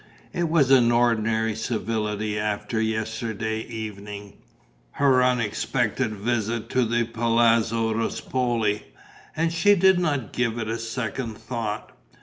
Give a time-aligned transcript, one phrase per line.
[0.33, 4.33] It was an ordinary civility after yesterday evening,
[4.93, 8.85] her unexpected visit to the Palazzo Ruspoli,
[9.35, 11.95] and she did not give it a second thought.